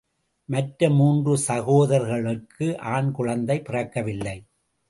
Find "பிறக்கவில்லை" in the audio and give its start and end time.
3.61-4.37